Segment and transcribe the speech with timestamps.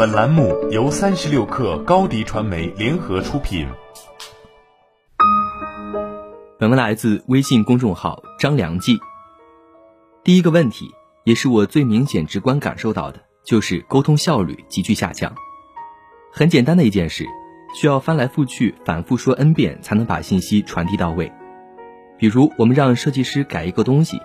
[0.00, 3.68] 本栏目由三十六氪高低传媒联合出品。
[6.58, 8.98] 本文来自微信公众号张良记。
[10.24, 10.90] 第一个问题，
[11.24, 15.34] 也是我最明显直观感受到的，就是沟通效率急剧下降。
[16.32, 17.26] 很简单的一件事，
[17.74, 21.30] 需要翻来覆去、反复说 n 遍才能把信息传递到位。
[22.16, 24.18] 比如，我们让设计师改一个东西，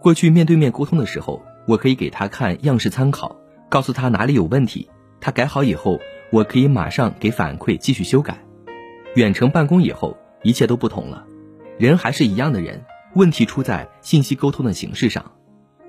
[0.00, 3.36] 过去面对面沟通的时候，我可以给他看样式参考，
[3.68, 4.88] 告诉他哪里有问题，
[5.20, 6.00] 他改好以后，
[6.30, 8.38] 我可以马上给反馈继续修改。
[9.14, 11.24] 远程办公以后，一切都不同了。
[11.78, 15.32] 人还是一样的人，问题出在信息沟通的形式上。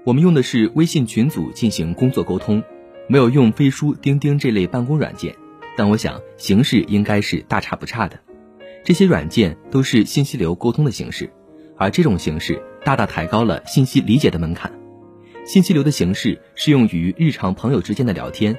[0.05, 2.63] 我们用的是微信群组进行工作沟通，
[3.07, 5.35] 没有用飞书、钉钉这类办公软件。
[5.77, 8.19] 但我想形式应该是大差不差的。
[8.83, 11.29] 这些软件都是信息流沟通的形式，
[11.77, 14.71] 而这种形式大大抬高了信息理解的门槛。
[15.49, 18.55] 信息流的形式适用于日常朋友之间的聊天，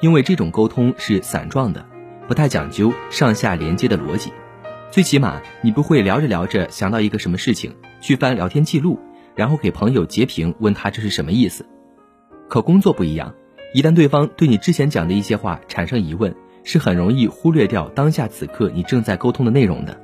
[0.00, 1.84] 因为这种沟通是散状的，
[2.28, 4.30] 不太讲究上下连接的逻辑。
[4.88, 9.00] 最起码你不会聊着聊着想到一个什么事情，去翻聊天记录，
[9.34, 11.66] 然后给朋友截屏问他这是什么意思。
[12.48, 13.34] 可工作不一样，
[13.74, 20.00] 一旦对方对你之前讲的一些话产生疑问，是很容易忽略掉当下此刻你正在沟通的内容的。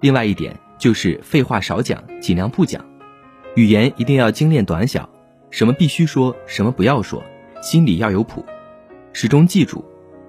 [0.00, 2.84] 另外一点就是废话少讲，尽量不讲，
[3.54, 5.08] 语言一定要精炼短小，
[5.50, 7.22] 什么必须说，什么不要说，
[7.62, 8.44] 心里要有谱，
[9.12, 9.84] 始终记住。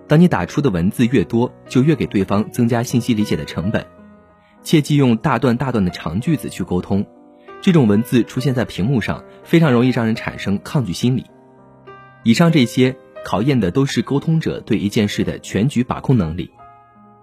[0.08, 3.86] 当你打出的文字越多，就越给对方增加信息理解的成本。
[4.64, 7.06] 切忌用大段大段的长句子去沟通，
[7.62, 11.26] 这种文字出现在屏幕上，非常容易让人产生抗拒心理。
[12.24, 16.52] 以上这些考验的都是沟通者对一件事的全局把控能力。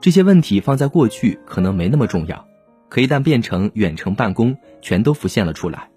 [0.01, 2.47] 这些问题放在过去可能没那么重要，
[2.89, 5.91] 可一旦变成远程办公，全都浮现了出来。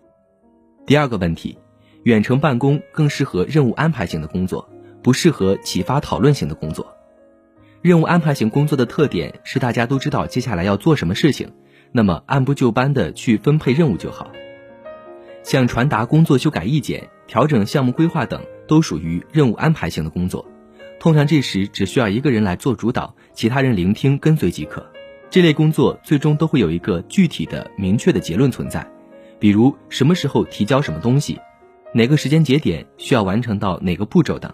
[0.86, 1.58] 第二个问题，
[2.04, 4.70] 远程办公更适合任务安排型的工作。
[5.02, 6.94] 不适合启发讨论型的工作。
[7.82, 11.54] 任务安排型工作的特点是大家都知道接下来要做什么事情，
[11.94, 14.30] 那么按部就班的去分配任务就好。
[15.42, 20.46] 像传达工作修改意见、调整项目规划等，都属于任务安排型的工作。
[21.00, 24.86] 通常这时只需要一个人来做主导，其他人聆听跟随即可。
[25.30, 28.86] 这类工作最终都会有一个具体的、明确的结论存在，
[29.40, 31.40] 比如什么时候提交什么东西，
[31.94, 34.54] 哪个时间节点需要完成到哪个步骤等。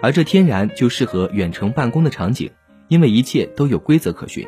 [0.00, 2.50] 而这天然就适合远程办公的场景，
[2.88, 4.46] 因为一切都有规则可循。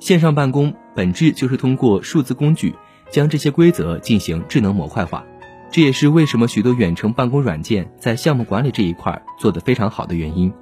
[0.00, 2.74] 线上办公本质就是通过数字工具
[3.10, 5.24] 将这些规则进行智能模块化，
[5.70, 10.52] 这也是为什么许多远程办公软件在项目管理这一块做得非常好的原因。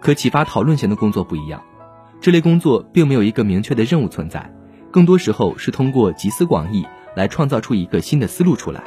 [0.00, 1.62] 可启发讨论型的工作不一样，
[2.20, 4.50] 这类工作并没有一个明确的任务存在，
[4.90, 8.82] 更多时候是通过集思广益来创造出一个新的思路出来。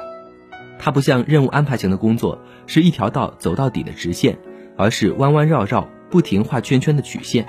[0.78, 4.38] 它不像任务安排型的工作是一条道走到底的直线，
[4.78, 7.46] 而是弯弯绕绕、不停画圈圈的曲线。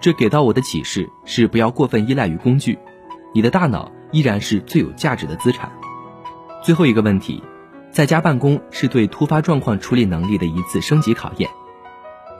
[0.00, 2.78] 这给到我的启示是不要过分依赖于工具，
[3.34, 5.70] 你的大脑依然是最有价值的资产。
[6.62, 7.42] 最后一个问题，
[7.90, 11.48] 在家办公是对突发状况处理能力的一次升级考验。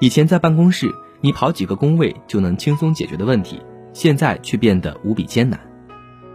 [0.01, 0.91] 以前在办公室
[1.21, 3.61] 你跑几个工位就能轻松解决的问题，
[3.93, 5.61] 现在却变得无比艰难，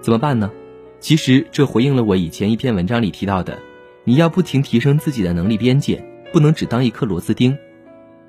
[0.01, 0.51] 怎么办呢？
[0.99, 3.59] 其实这回应了我以前一篇文章里提到的，
[4.03, 7.57] 你要不停提升自己的能力边界，不能只当一颗螺丝钉。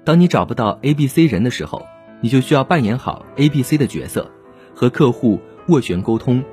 [0.04, 1.87] 当你找不到 A、B、C 人的时候，
[2.21, 4.31] 你就需要扮演好 A、B、C 的角色，
[4.75, 6.44] 和客户斡旋沟通，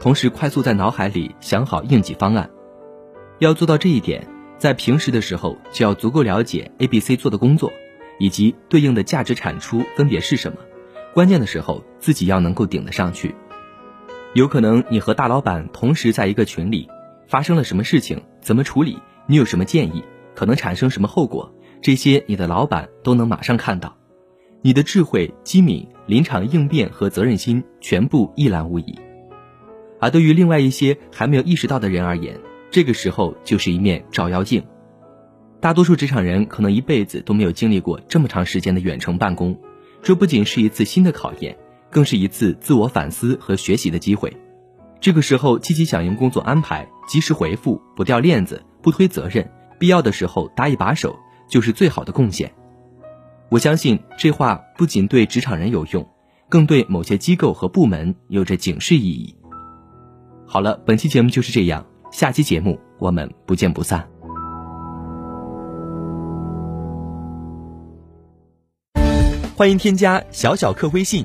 [0.00, 2.48] 同时快速在脑海里想好应急方案。
[3.40, 4.26] 要做到这一点，
[4.58, 7.72] 在平时的时候就要足够了解 A、B、C 做的工作，
[8.18, 10.58] 以及对应的价值产出分别是什么。
[11.12, 13.34] 关键的时候自己要能够顶得上去。
[14.34, 16.88] 有可能你和大老板同时在一个群里，
[17.28, 18.98] 发生了什么事情，怎么处理？
[19.28, 20.02] 你有什么建议？
[20.34, 21.54] 可能产生什么后果？
[21.80, 23.96] 这些你的老板都能马上看到，
[24.60, 28.98] 你的智慧、机敏、临场应变和责任心全部一览无遗。
[30.00, 32.40] 而对于另外一些还没有意识到的人而言，
[32.72, 34.64] 这个时候就是一面照妖镜。
[35.60, 39.56] 大多数职场人可能一辈子都没有经历过这么长时间的远程办公，
[40.02, 41.56] 这不仅是一次新的考验。
[41.94, 44.36] 更是一次自我反思和学习的机会。
[45.00, 49.48] 这个时候积极响应工作安排，及时回复，不掉链子，不推责任，
[49.78, 51.14] 必要的时候搭一把手，
[51.48, 52.52] 就是最好的贡献。
[53.48, 56.04] 我相信这话不仅对职场人有用，
[56.48, 59.36] 更对某些机构和部门有着警示意义。
[60.44, 64.04] 好了，本期节目就是这样，下期节目我们不见不散。
[69.54, 71.24] 欢迎添加小小客微信。